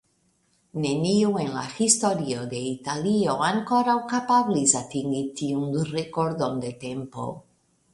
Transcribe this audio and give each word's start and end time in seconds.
Neniu 0.85 1.35
en 1.43 1.51
la 1.57 1.65
historio 1.75 2.47
de 2.55 2.63
Italio 2.71 3.37
ankoraŭ 3.51 3.99
kapablis 4.17 4.77
atingi 4.85 5.25
tiun 5.43 5.81
rekordon 5.97 6.63
de 6.67 6.79
tempo. 6.89 7.33